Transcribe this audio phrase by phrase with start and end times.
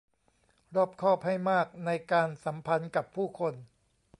[0.75, 3.53] รอบคอบให้มากในการสัมพันธ์กับผู้คน